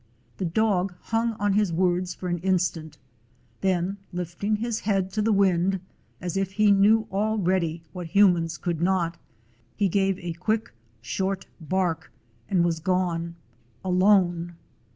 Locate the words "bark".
11.59-12.11